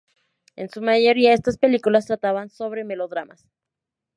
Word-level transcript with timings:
En 0.55 0.67
su 0.71 0.81
mayoría, 0.81 1.31
estas 1.31 1.59
películas 1.59 2.07
trataban 2.07 2.49
sobre 2.49 2.83
melodramas. 2.85 3.45